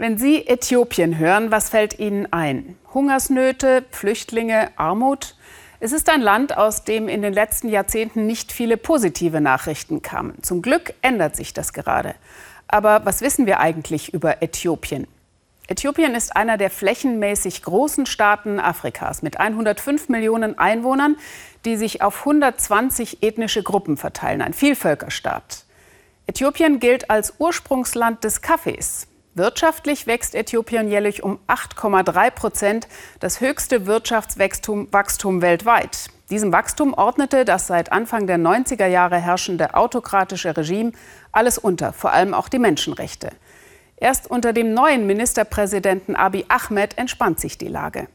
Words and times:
Wenn 0.00 0.16
Sie 0.16 0.46
Äthiopien 0.46 1.18
hören, 1.18 1.50
was 1.50 1.70
fällt 1.70 1.98
Ihnen 1.98 2.32
ein? 2.32 2.76
Hungersnöte, 2.94 3.84
Flüchtlinge, 3.90 4.70
Armut? 4.76 5.34
Es 5.80 5.90
ist 5.90 6.08
ein 6.08 6.20
Land, 6.20 6.56
aus 6.56 6.84
dem 6.84 7.08
in 7.08 7.20
den 7.20 7.32
letzten 7.32 7.68
Jahrzehnten 7.68 8.24
nicht 8.24 8.52
viele 8.52 8.76
positive 8.76 9.40
Nachrichten 9.40 10.00
kamen. 10.00 10.40
Zum 10.40 10.62
Glück 10.62 10.94
ändert 11.02 11.34
sich 11.34 11.52
das 11.52 11.72
gerade. 11.72 12.14
Aber 12.68 13.04
was 13.06 13.22
wissen 13.22 13.46
wir 13.46 13.58
eigentlich 13.58 14.14
über 14.14 14.40
Äthiopien? 14.40 15.08
Äthiopien 15.66 16.14
ist 16.14 16.36
einer 16.36 16.58
der 16.58 16.70
flächenmäßig 16.70 17.64
großen 17.64 18.06
Staaten 18.06 18.60
Afrikas 18.60 19.22
mit 19.22 19.40
105 19.40 20.10
Millionen 20.10 20.56
Einwohnern, 20.60 21.16
die 21.64 21.74
sich 21.74 22.02
auf 22.02 22.20
120 22.20 23.24
ethnische 23.24 23.64
Gruppen 23.64 23.96
verteilen, 23.96 24.42
ein 24.42 24.54
Vielvölkerstaat. 24.54 25.64
Äthiopien 26.28 26.78
gilt 26.78 27.10
als 27.10 27.34
Ursprungsland 27.40 28.22
des 28.22 28.42
Kaffees. 28.42 29.07
Wirtschaftlich 29.38 30.08
wächst 30.08 30.34
Äthiopien 30.34 30.88
jährlich 30.88 31.22
um 31.22 31.38
8,3 31.46 32.30
Prozent, 32.32 32.88
das 33.20 33.40
höchste 33.40 33.86
Wirtschaftswachstum 33.86 34.88
Wachstum 34.92 35.42
weltweit. 35.42 36.08
Diesem 36.28 36.52
Wachstum 36.52 36.92
ordnete 36.92 37.44
das 37.44 37.68
seit 37.68 37.92
Anfang 37.92 38.26
der 38.26 38.36
90er 38.36 38.86
Jahre 38.86 39.16
herrschende 39.16 39.74
autokratische 39.74 40.56
Regime 40.56 40.90
alles 41.30 41.56
unter, 41.56 41.92
vor 41.92 42.12
allem 42.12 42.34
auch 42.34 42.48
die 42.48 42.58
Menschenrechte. 42.58 43.30
Erst 43.96 44.28
unter 44.28 44.52
dem 44.52 44.74
neuen 44.74 45.06
Ministerpräsidenten 45.06 46.16
Abiy 46.16 46.44
Ahmed 46.48 46.98
entspannt 46.98 47.38
sich 47.38 47.56
die 47.56 47.68
Lage. 47.68 48.08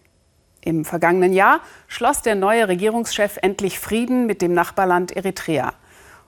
Im 0.60 0.84
vergangenen 0.84 1.32
Jahr 1.32 1.62
schloss 1.88 2.22
der 2.22 2.36
neue 2.36 2.68
Regierungschef 2.68 3.38
endlich 3.42 3.80
Frieden 3.80 4.26
mit 4.26 4.42
dem 4.42 4.54
Nachbarland 4.54 5.16
Eritrea. 5.16 5.74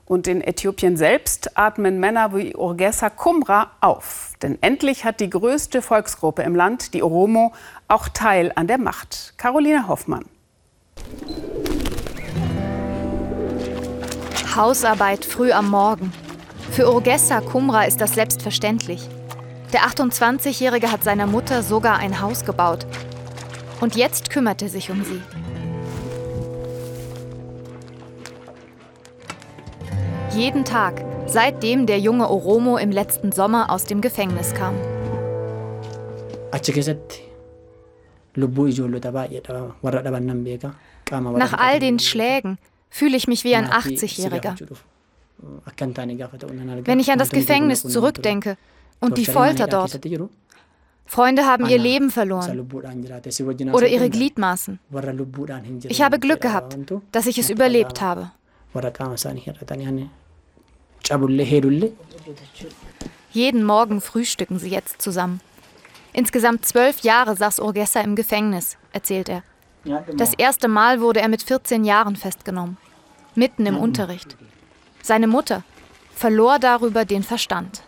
Und 0.06 0.28
in 0.28 0.40
Äthiopien 0.40 0.96
selbst 0.96 1.58
atmen 1.58 1.98
Männer 1.98 2.34
wie 2.34 2.54
Urgesa 2.54 3.10
Kumra 3.10 3.72
auf. 3.80 4.34
Denn 4.40 4.56
endlich 4.60 5.04
hat 5.04 5.18
die 5.18 5.28
größte 5.28 5.82
Volksgruppe 5.82 6.42
im 6.42 6.54
Land, 6.54 6.94
die 6.94 7.02
Oromo, 7.02 7.52
auch 7.88 8.08
Teil 8.08 8.52
an 8.54 8.68
der 8.68 8.78
Macht. 8.78 9.34
Caroline 9.36 9.88
Hoffmann. 9.88 10.24
Hausarbeit 14.54 15.24
früh 15.24 15.50
am 15.52 15.68
Morgen. 15.68 16.12
Für 16.70 16.92
Urgessa 16.92 17.40
Kumra 17.40 17.84
ist 17.84 18.00
das 18.00 18.14
selbstverständlich. 18.14 19.08
Der 19.72 19.80
28-Jährige 19.80 20.92
hat 20.92 21.02
seiner 21.02 21.26
Mutter 21.26 21.62
sogar 21.62 21.98
ein 21.98 22.20
Haus 22.20 22.44
gebaut. 22.44 22.86
Und 23.80 23.96
jetzt 23.96 24.30
kümmert 24.30 24.62
er 24.62 24.68
sich 24.68 24.90
um 24.90 25.04
sie. 25.04 25.20
Jeden 30.36 30.66
Tag, 30.66 31.02
seitdem 31.26 31.86
der 31.86 31.98
junge 31.98 32.28
Oromo 32.28 32.76
im 32.76 32.90
letzten 32.90 33.32
Sommer 33.32 33.70
aus 33.70 33.84
dem 33.84 34.02
Gefängnis 34.02 34.52
kam. 34.52 34.74
Nach 41.10 41.52
all 41.54 41.80
den 41.80 41.98
Schlägen 41.98 42.58
fühle 42.90 43.16
ich 43.16 43.26
mich 43.28 43.44
wie 43.44 43.54
ein 43.54 43.66
80-Jähriger. 43.66 44.54
Wenn 46.84 47.00
ich 47.00 47.10
an 47.10 47.18
das 47.18 47.30
Gefängnis 47.30 47.82
zurückdenke 47.82 48.58
und 49.00 49.16
die 49.16 49.24
Folter 49.24 49.66
dort. 49.66 49.98
Freunde 51.06 51.46
haben 51.46 51.64
ihr 51.66 51.78
Leben 51.78 52.10
verloren 52.10 52.68
oder 53.72 53.88
ihre 53.88 54.10
Gliedmaßen. 54.10 54.80
Ich 55.84 56.02
habe 56.02 56.18
Glück 56.18 56.42
gehabt, 56.42 56.76
dass 57.12 57.26
ich 57.26 57.38
es 57.38 57.48
überlebt 57.48 58.02
habe. 58.02 58.32
Jeden 63.30 63.64
Morgen 63.64 64.00
frühstücken 64.00 64.58
sie 64.58 64.70
jetzt 64.70 65.00
zusammen. 65.02 65.40
Insgesamt 66.12 66.64
zwölf 66.64 67.00
Jahre 67.00 67.36
saß 67.36 67.60
Urgessa 67.60 68.00
im 68.00 68.16
Gefängnis, 68.16 68.76
erzählt 68.92 69.28
er. 69.28 69.42
Das 70.16 70.34
erste 70.34 70.68
Mal 70.68 71.00
wurde 71.00 71.20
er 71.20 71.28
mit 71.28 71.42
14 71.42 71.84
Jahren 71.84 72.16
festgenommen, 72.16 72.76
mitten 73.34 73.66
im 73.66 73.76
Unterricht. 73.76 74.36
Seine 75.02 75.26
Mutter 75.26 75.62
verlor 76.14 76.58
darüber 76.58 77.04
den 77.04 77.22
Verstand. 77.22 77.82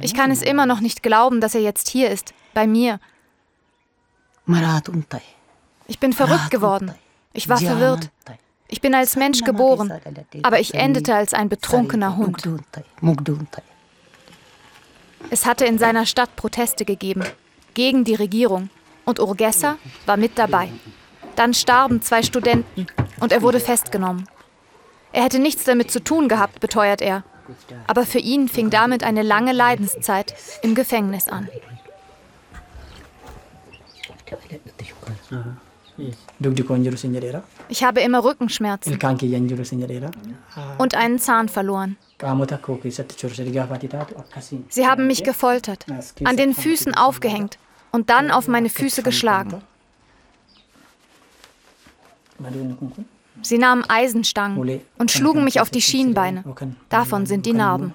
Ich 0.00 0.14
kann 0.14 0.30
es 0.30 0.42
immer 0.42 0.66
noch 0.66 0.80
nicht 0.80 1.02
glauben, 1.02 1.40
dass 1.40 1.54
er 1.54 1.62
jetzt 1.62 1.88
hier 1.88 2.10
ist, 2.10 2.34
bei 2.52 2.66
mir. 2.66 3.00
Ich 5.86 5.98
bin 5.98 6.12
verrückt 6.12 6.50
geworden. 6.50 6.94
Ich 7.32 7.48
war 7.48 7.58
verwirrt. 7.58 8.10
Ich 8.68 8.80
bin 8.80 8.94
als 8.94 9.16
Mensch 9.16 9.42
geboren, 9.42 9.92
aber 10.42 10.58
ich 10.58 10.74
endete 10.74 11.14
als 11.14 11.34
ein 11.34 11.48
betrunkener 11.48 12.16
Hund. 12.16 12.48
Es 15.30 15.46
hatte 15.46 15.64
in 15.64 15.78
seiner 15.78 16.06
Stadt 16.06 16.34
Proteste 16.36 16.84
gegeben, 16.84 17.24
gegen 17.74 18.04
die 18.04 18.14
Regierung, 18.14 18.70
und 19.04 19.20
Urgessa 19.20 19.76
war 20.06 20.16
mit 20.16 20.38
dabei. 20.38 20.70
Dann 21.36 21.52
starben 21.52 22.00
zwei 22.02 22.22
Studenten 22.22 22.86
und 23.20 23.32
er 23.32 23.42
wurde 23.42 23.60
festgenommen. 23.60 24.28
Er 25.12 25.24
hätte 25.24 25.38
nichts 25.38 25.64
damit 25.64 25.90
zu 25.90 26.02
tun 26.02 26.28
gehabt, 26.28 26.60
beteuert 26.60 27.00
er. 27.00 27.24
Aber 27.86 28.06
für 28.06 28.18
ihn 28.18 28.48
fing 28.48 28.70
damit 28.70 29.04
eine 29.04 29.22
lange 29.22 29.52
Leidenszeit 29.52 30.34
im 30.62 30.74
Gefängnis 30.74 31.28
an. 31.28 31.48
Ich 37.68 37.84
habe 37.84 38.00
immer 38.00 38.24
Rückenschmerzen. 38.24 38.98
Und 40.78 40.94
einen 40.94 41.18
Zahn 41.18 41.48
verloren. 41.48 41.96
Sie 44.68 44.86
haben 44.86 45.06
mich 45.06 45.24
gefoltert, 45.24 45.86
an 46.24 46.36
den 46.36 46.54
Füßen 46.54 46.94
aufgehängt 46.94 47.58
und 47.92 48.10
dann 48.10 48.30
auf 48.30 48.48
meine 48.48 48.70
Füße 48.70 49.02
geschlagen. 49.02 49.62
Sie 53.42 53.58
nahmen 53.58 53.84
Eisenstangen 53.88 54.80
und 54.98 55.10
schlugen 55.10 55.44
mich 55.44 55.60
auf 55.60 55.70
die 55.70 55.82
Schienbeine. 55.82 56.44
Davon 56.88 57.26
sind 57.26 57.46
die 57.46 57.52
Narben. 57.52 57.94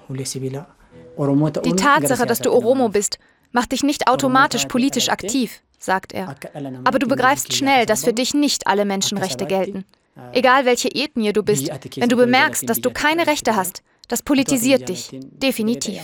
Die 1.64 1.76
Tatsache, 1.76 2.26
dass 2.26 2.40
du 2.40 2.50
Oromo 2.52 2.88
bist, 2.88 3.18
macht 3.52 3.72
dich 3.72 3.82
nicht 3.82 4.08
automatisch 4.08 4.66
politisch 4.66 5.08
aktiv 5.08 5.60
sagt 5.80 6.12
er. 6.12 6.36
Aber 6.84 6.98
du 6.98 7.08
begreifst 7.08 7.52
schnell, 7.54 7.86
dass 7.86 8.04
für 8.04 8.12
dich 8.12 8.34
nicht 8.34 8.66
alle 8.66 8.84
Menschenrechte 8.84 9.46
gelten. 9.46 9.84
Egal 10.32 10.64
welche 10.66 10.88
Ethnie 10.88 11.32
du 11.32 11.42
bist, 11.42 11.70
wenn 11.96 12.08
du 12.08 12.16
bemerkst, 12.16 12.68
dass 12.68 12.80
du 12.80 12.90
keine 12.90 13.26
Rechte 13.26 13.56
hast, 13.56 13.82
das 14.08 14.22
politisiert 14.22 14.88
dich. 14.88 15.10
Definitiv. 15.12 16.00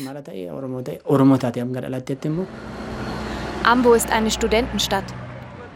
Ambo 3.64 3.94
ist 3.94 4.10
eine 4.10 4.31
Studentenstadt. 4.31 5.04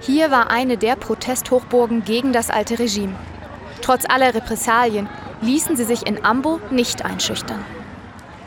Hier 0.01 0.31
war 0.31 0.51
eine 0.51 0.79
der 0.79 0.97
Protesthochburgen 0.97 2.05
gegen 2.05 2.33
das 2.33 2.49
alte 2.49 2.79
Regime. 2.79 3.15
Trotz 3.83 4.05
aller 4.09 4.35
Repressalien 4.35 5.09
ließen 5.43 5.77
sie 5.77 5.85
sich 5.85 6.07
in 6.07 6.25
Ambo 6.25 6.61
nicht 6.71 7.05
einschüchtern. 7.05 7.65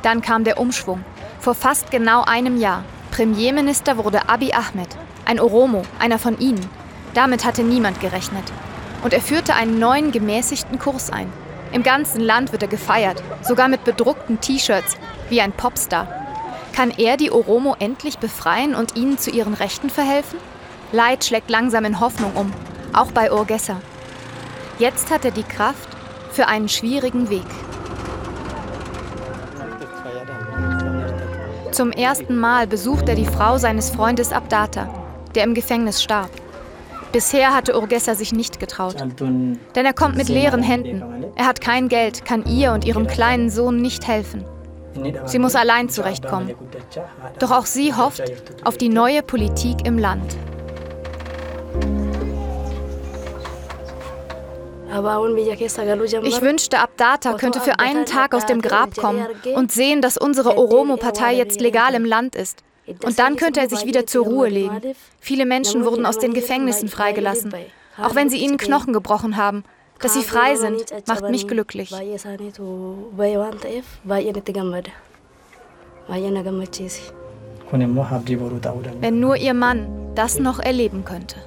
Dann 0.02 0.22
kam 0.22 0.44
der 0.44 0.60
Umschwung. 0.60 1.04
Vor 1.40 1.56
fast 1.56 1.92
genau 1.92 2.24
einem 2.24 2.58
Jahr. 2.58 2.86
Premierminister 3.12 3.98
wurde 3.98 4.30
Abiy 4.30 4.54
Ahmed, 4.54 4.88
ein 5.26 5.40
Oromo, 5.40 5.84
einer 6.00 6.20
von 6.20 6.40
ihnen. 6.40 6.70
Damit 7.14 7.46
hatte 7.46 7.64
niemand 7.64 8.00
gerechnet. 8.00 8.44
Und 9.04 9.14
er 9.14 9.22
führte 9.22 9.56
einen 9.56 9.80
neuen 9.80 10.12
gemäßigten 10.12 10.80
Kurs 10.80 11.10
ein. 11.10 11.32
Im 11.72 11.84
ganzen 11.84 12.22
Land 12.22 12.52
wird 12.52 12.62
er 12.62 12.68
gefeiert, 12.68 13.22
sogar 13.42 13.68
mit 13.68 13.84
bedruckten 13.84 14.40
T-Shirts, 14.40 14.96
wie 15.30 15.42
ein 15.42 15.52
Popstar. 15.52 16.08
Kann 16.72 16.92
er 16.92 17.18
die 17.18 17.32
Oromo 17.32 17.76
endlich 17.80 18.18
befreien 18.18 18.76
und 18.76 18.96
ihnen 18.96 19.18
zu 19.18 19.30
ihren 19.30 19.54
Rechten 19.54 19.90
verhelfen? 19.90 20.40
Leid 20.92 21.26
schlägt 21.26 21.50
langsam 21.50 21.86
in 21.86 22.00
Hoffnung 22.00 22.32
um, 22.36 22.54
auch 22.94 23.12
bei 23.12 23.32
Urgessa. 23.32 23.82
Jetzt 24.80 25.12
hat 25.12 25.26
er 25.26 25.32
die 25.32 25.44
Kraft 25.44 25.90
für 26.32 26.48
einen 26.48 26.70
schwierigen 26.70 27.30
Weg. 27.30 27.46
Zum 31.72 31.92
ersten 31.92 32.38
Mal 32.38 32.68
besucht 32.68 33.10
er 33.10 33.16
die 33.16 33.26
Frau 33.26 33.58
seines 33.58 33.90
Freundes 33.90 34.32
Abdata 34.32 35.03
der 35.36 35.44
im 35.44 35.54
Gefängnis 35.54 36.02
starb. 36.02 36.30
Bisher 37.12 37.54
hatte 37.54 37.80
Urgessa 37.80 38.16
sich 38.16 38.34
nicht 38.34 38.60
getraut. 38.60 38.96
Denn 39.20 39.60
er 39.76 39.94
kommt 39.94 40.16
mit 40.16 40.30
leeren 40.30 40.64
Händen. 40.64 41.32
Er 41.36 41.46
hat 41.46 41.62
kein 41.62 41.88
Geld, 41.88 42.26
kann 42.26 42.44
ihr 42.46 42.72
und 42.72 42.86
ihrem 42.86 43.06
kleinen 43.06 43.52
Sohn 43.52 43.78
nicht 43.78 44.08
helfen. 44.08 44.44
Sie 45.26 45.40
muss 45.40 45.56
allein 45.56 45.90
zurechtkommen. 45.90 46.56
Doch 47.40 47.52
auch 47.52 47.66
sie 47.66 47.94
hofft 47.94 48.24
auf 48.64 48.78
die 48.78 48.90
neue 48.90 49.22
Politik 49.22 49.86
im 49.86 49.98
Land. 49.98 50.36
Ich 56.24 56.42
wünschte, 56.42 56.80
Abdata 56.80 57.34
könnte 57.34 57.60
für 57.60 57.80
einen 57.80 58.06
Tag 58.06 58.36
aus 58.36 58.46
dem 58.46 58.62
Grab 58.62 58.96
kommen 58.96 59.26
und 59.56 59.72
sehen, 59.72 60.02
dass 60.02 60.18
unsere 60.18 60.56
Oromo-Partei 60.58 61.36
jetzt 61.36 61.62
legal 61.62 61.96
im 61.96 62.06
Land 62.06 62.36
ist. 62.36 62.64
Und 63.04 63.18
dann 63.20 63.36
könnte 63.36 63.60
er 63.62 63.70
sich 63.70 63.86
wieder 63.86 64.06
zur 64.06 64.26
Ruhe 64.26 64.50
legen. 64.50 64.82
Viele 65.20 65.46
Menschen 65.46 65.86
wurden 65.86 66.06
aus 66.06 66.18
den 66.18 66.34
Gefängnissen 66.34 66.90
freigelassen, 66.90 67.54
auch 67.98 68.16
wenn 68.16 68.30
sie 68.30 68.38
ihnen 68.38 68.58
Knochen 68.58 68.94
gebrochen 68.94 69.38
haben. 69.38 69.64
Dass 70.00 70.16
sie 70.16 70.24
frei 70.24 70.56
sind, 70.56 70.92
macht 71.08 71.30
mich 71.30 71.48
glücklich. 71.48 71.92
Wenn 79.00 79.20
nur 79.20 79.36
ihr 79.38 79.54
Mann 79.54 80.12
das 80.16 80.40
noch 80.40 80.60
erleben 80.60 81.06
könnte. 81.06 81.38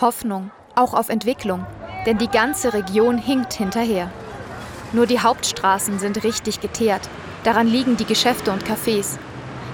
Hoffnung, 0.00 0.50
auch 0.74 0.92
auf 0.92 1.08
Entwicklung, 1.08 1.64
denn 2.04 2.18
die 2.18 2.28
ganze 2.28 2.74
Region 2.74 3.16
hinkt 3.16 3.54
hinterher. 3.54 4.10
Nur 4.94 5.06
die 5.06 5.18
Hauptstraßen 5.18 5.98
sind 5.98 6.22
richtig 6.22 6.60
geteert, 6.60 7.10
daran 7.42 7.66
liegen 7.66 7.96
die 7.96 8.04
Geschäfte 8.04 8.52
und 8.52 8.64
Cafés. 8.64 9.18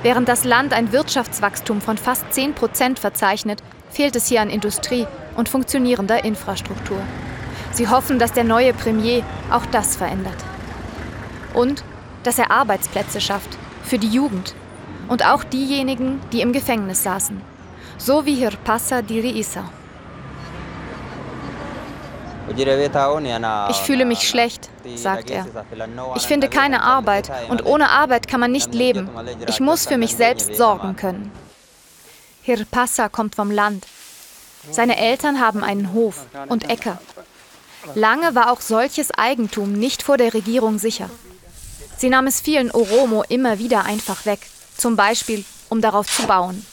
Während 0.03 0.29
das 0.31 0.45
Land 0.45 0.73
ein 0.73 0.93
Wirtschaftswachstum 0.93 1.83
von 1.83 1.99
fast 1.99 2.33
10 2.33 2.55
Prozent 2.55 2.99
verzeichnet, 2.99 3.63
fehlt 3.91 4.17
es 4.17 4.29
hier 4.29 4.41
an 4.41 4.49
Industrie 4.49 5.07
und 5.37 5.51
funktionierender 5.51 6.25
Infrastruktur. 6.25 7.03
Sie 7.73 7.87
hoffen, 7.89 8.19
dass 8.19 8.33
der 8.33 8.45
neue 8.45 8.73
Premier 8.73 9.23
auch 9.51 9.67
das 9.67 9.95
verändert. 9.95 10.43
Und 11.53 11.85
dass 12.23 12.39
er 12.39 12.51
Arbeitsplätze 12.51 13.21
schafft 13.21 13.59
für 13.83 13.99
die 13.99 14.09
Jugend 14.09 14.55
und 15.09 15.27
auch 15.27 15.45
diejenigen, 15.45 16.19
die 16.33 16.41
im 16.41 16.55
Gefängnis 16.55 17.03
saßen, 17.03 17.43
so 17.99 18.25
wie 18.25 18.37
Hirpassa 18.37 19.03
Diri 19.03 19.39
Issa. 19.39 19.65
Ich 23.71 23.77
fühle 23.77 24.05
mich 24.05 24.29
schlecht, 24.29 24.69
sagt 24.97 25.31
er. 25.31 25.47
Ich 26.17 26.27
finde 26.27 26.49
keine 26.49 26.83
Arbeit 26.83 27.31
und 27.49 27.65
ohne 27.65 27.91
Arbeit 27.91 28.29
kann 28.29 28.41
man 28.41 28.53
nicht 28.53 28.75
leben. 28.75 29.09
Ich 29.49 29.61
muss 29.61 29.87
für 29.87 29.97
mich 29.97 30.17
selbst 30.17 30.55
sorgen 30.57 30.97
können. 30.97 31.33
Hirpassa 32.43 33.09
kommt 33.09 33.35
vom 33.35 33.51
Land. 33.51 33.87
Seine 34.71 34.97
Eltern 34.99 35.41
haben 35.41 35.65
einen 35.65 35.93
Hof 35.93 36.27
und 36.49 36.69
Äcker. 36.69 36.99
Lange 37.95 38.35
war 38.35 38.51
auch 38.53 38.61
solches 38.61 39.11
Eigentum 39.11 39.73
nicht 39.73 40.03
vor 40.03 40.19
der 40.19 40.35
Regierung 40.35 40.79
sicher. 40.79 41.09
Sie 41.97 42.09
nahm 42.09 42.27
es 42.27 42.41
vielen 42.41 42.71
Oromo 42.71 43.25
immer 43.29 43.59
wieder 43.59 43.85
einfach 43.85 44.27
weg, 44.27 44.41
zum 44.77 44.97
Beispiel 44.97 45.45
um 45.69 45.81
darauf 45.81 46.07
zu 46.15 46.27
bauen. 46.27 46.65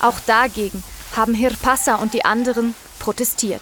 Auch 0.00 0.20
dagegen 0.26 0.82
haben 1.18 1.34
Hirpassa 1.34 1.96
und 1.96 2.14
die 2.14 2.24
anderen 2.24 2.74
protestiert. 3.00 3.60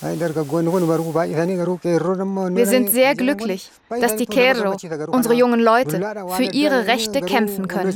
Wir 0.00 0.16
sind 2.66 2.90
sehr 2.90 3.16
glücklich, 3.16 3.72
dass 3.88 4.14
die 4.14 4.26
Kero, 4.26 4.76
unsere 5.10 5.34
jungen 5.34 5.58
Leute, 5.58 6.00
für 6.36 6.44
ihre 6.44 6.86
Rechte 6.86 7.20
kämpfen 7.20 7.66
können. 7.66 7.92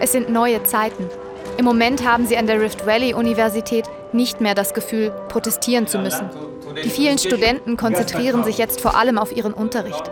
Es 0.00 0.12
sind 0.12 0.30
neue 0.30 0.62
Zeiten. 0.62 1.08
Im 1.58 1.64
Moment 1.64 2.06
haben 2.06 2.26
sie 2.26 2.36
an 2.36 2.46
der 2.46 2.60
Rift 2.60 2.86
Valley 2.86 3.14
Universität 3.14 3.86
nicht 4.12 4.40
mehr 4.40 4.54
das 4.54 4.74
Gefühl, 4.74 5.10
protestieren 5.28 5.88
zu 5.88 5.98
müssen. 5.98 6.30
Die 6.84 6.90
vielen 6.90 7.18
Studenten 7.18 7.76
konzentrieren 7.76 8.44
sich 8.44 8.58
jetzt 8.58 8.80
vor 8.80 8.96
allem 8.96 9.18
auf 9.18 9.36
ihren 9.36 9.52
Unterricht. 9.52 10.10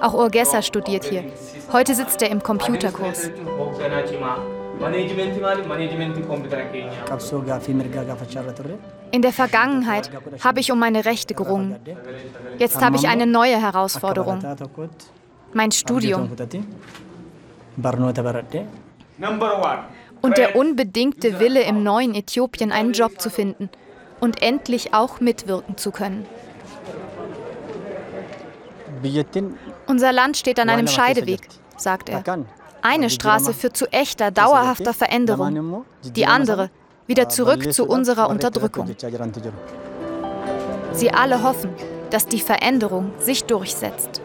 Auch 0.00 0.14
Urgessa 0.14 0.62
studiert 0.62 1.04
hier. 1.04 1.24
Heute 1.72 1.94
sitzt 1.94 2.22
er 2.22 2.30
im 2.30 2.42
Computerkurs. 2.42 3.30
In 9.10 9.22
der 9.22 9.32
Vergangenheit 9.32 10.10
habe 10.44 10.60
ich 10.60 10.72
um 10.72 10.78
meine 10.78 11.04
Rechte 11.04 11.34
gerungen. 11.34 11.76
Jetzt 12.58 12.80
habe 12.80 12.96
ich 12.96 13.08
eine 13.08 13.26
neue 13.26 13.60
Herausforderung. 13.60 14.40
Mein 15.52 15.72
Studium. 15.72 16.30
Und 20.20 20.36
der 20.36 20.56
unbedingte 20.56 21.40
Wille 21.40 21.62
im 21.62 21.82
neuen 21.82 22.14
Äthiopien 22.14 22.72
einen 22.72 22.92
Job 22.92 23.20
zu 23.20 23.30
finden 23.30 23.70
und 24.20 24.42
endlich 24.42 24.94
auch 24.94 25.20
mitwirken 25.20 25.76
zu 25.76 25.90
können. 25.90 26.26
Unser 29.86 30.12
Land 30.12 30.36
steht 30.36 30.58
an 30.58 30.68
einem 30.68 30.88
Scheideweg, 30.88 31.48
sagt 31.76 32.08
er. 32.08 32.24
Eine 32.82 33.10
Straße 33.10 33.54
führt 33.54 33.76
zu 33.76 33.86
echter, 33.92 34.30
dauerhafter 34.30 34.94
Veränderung, 34.94 35.84
die 36.02 36.26
andere 36.26 36.70
wieder 37.06 37.28
zurück 37.28 37.72
zu 37.72 37.86
unserer 37.86 38.28
Unterdrückung. 38.28 38.94
Sie 40.92 41.10
alle 41.10 41.42
hoffen, 41.42 41.70
dass 42.10 42.26
die 42.26 42.40
Veränderung 42.40 43.12
sich 43.18 43.44
durchsetzt. 43.44 44.20